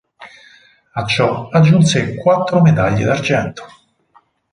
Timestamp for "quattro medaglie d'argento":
2.15-3.63